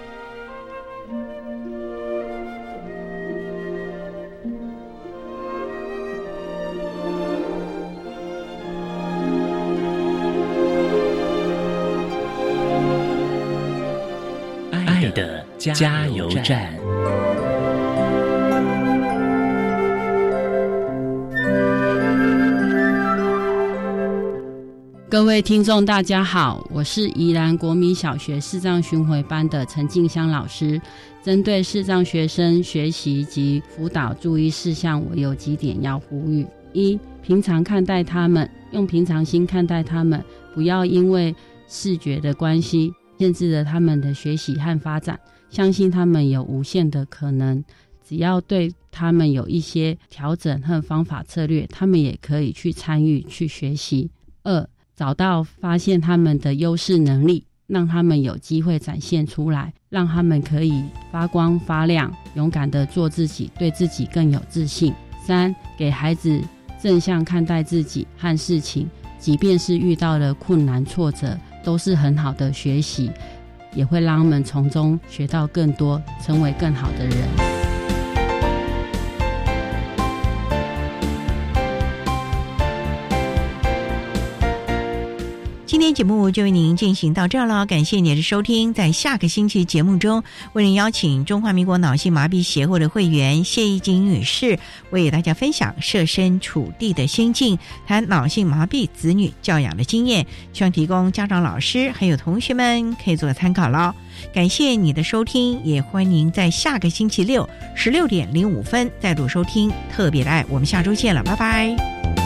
[15.72, 16.74] 加油站。
[25.10, 30.82] 各位听众，大家好，我是宜兰国民小学视障巡回班的陈静香老师。
[31.24, 40.22] 针对视障学生学习及辅导注意事项，我有几点要呼吁：一、平常看待他们，用平常心看待他们，
[40.54, 41.34] 不要因为
[41.70, 42.92] 视觉的关系。
[43.24, 45.18] 限制了他们的学习和发展，
[45.50, 47.64] 相信他们有无限的可能。
[48.06, 54.12] 只要对他们有一些调整和方法策略，他们也可以去参与去学习。
[54.44, 64.94] 二，找到发现他们的优势能力，让他们有机会展现出来，让他们可以发光发亮，勇敢的做自己，对自己更有自信。
[65.26, 66.42] 三，给孩子
[66.82, 71.40] 正向看待自己和事情，即便是遇到了困难挫折。
[71.64, 73.12] 都是很好的学习，
[73.74, 77.53] 也会让他们从中学到更多，成为更好的人。
[85.84, 88.74] 天节目就为您进行到这儿了，感谢您的收听。
[88.74, 90.24] 在下个星期节目中，
[90.54, 94.58] 为您邀请中华民国脑性麻痹协会的会员谢义金女士，
[94.92, 103.94] 为大家分享设身处地的心境，谈脑性麻痹子女教养的经验，希望提供家长、老师还有同学们可以做参考喽。
[104.34, 110.46] 感谢你的收听，也欢迎您在下个星期六十六点零五分再度收听特别的爱。
[110.48, 112.23] 我们下周见了，拜拜。